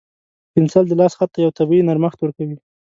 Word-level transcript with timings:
پنسل 0.53 0.83
د 0.87 0.91
لاس 1.01 1.13
خط 1.17 1.29
ته 1.33 1.39
یو 1.45 1.55
طبیعي 1.59 1.83
نرمښت 1.89 2.19
ورکوي. 2.21 2.57